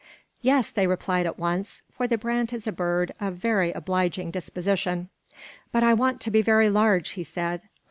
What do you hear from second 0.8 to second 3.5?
replied at once, for the brant is a bird of a